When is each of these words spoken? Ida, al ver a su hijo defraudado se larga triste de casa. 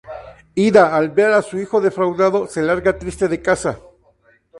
Ida, 0.67 0.95
al 0.97 1.09
ver 1.11 1.29
a 1.31 1.43
su 1.43 1.59
hijo 1.59 1.79
defraudado 1.79 2.47
se 2.47 2.63
larga 2.63 2.97
triste 2.97 3.27
de 3.27 3.39
casa. 3.39 3.77